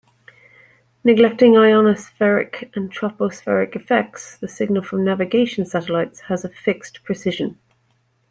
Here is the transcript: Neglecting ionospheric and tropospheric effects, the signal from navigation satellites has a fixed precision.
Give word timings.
Neglecting 1.03 1.51
ionospheric 1.53 2.75
and 2.75 2.91
tropospheric 2.91 3.75
effects, 3.75 4.35
the 4.35 4.47
signal 4.47 4.81
from 4.81 5.05
navigation 5.05 5.63
satellites 5.63 6.21
has 6.21 6.43
a 6.43 6.49
fixed 6.49 7.03
precision. 7.03 7.59